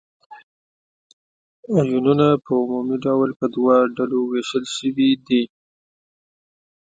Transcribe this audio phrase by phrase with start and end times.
[1.77, 5.43] آیونونه په عمومي ډول په دوه ډلو ویشل شوي دي.